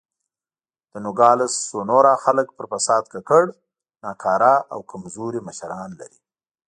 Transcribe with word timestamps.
د 0.91 0.93
نوګالس 1.05 1.53
سونورا 1.69 2.13
خلک 2.23 2.47
پر 2.57 2.65
فساد 2.71 3.03
ککړ، 3.13 3.43
ناکاره 4.03 4.55
او 4.73 4.79
کمزوري 4.91 5.39
مشران 5.47 5.89
لري. 5.99 6.19